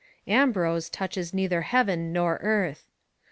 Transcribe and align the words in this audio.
Ambrose 0.27 0.89
touches 0.89 1.31
neither 1.31 1.61
heaven 1.61 2.11
nor 2.11 2.37
earth. 2.41 2.87